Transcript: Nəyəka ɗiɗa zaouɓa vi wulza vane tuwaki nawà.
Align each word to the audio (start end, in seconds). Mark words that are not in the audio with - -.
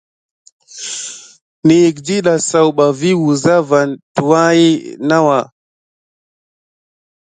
Nəyəka 1.65 2.01
ɗiɗa 2.05 2.33
zaouɓa 2.49 2.85
vi 2.99 3.09
wulza 3.21 3.55
vane 3.69 3.93
tuwaki 4.15 4.69
nawà. 5.07 5.39